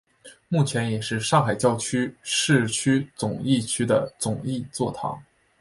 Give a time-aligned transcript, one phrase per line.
[0.47, 5.23] 目前也是上海教区市区总铎区的总铎座堂。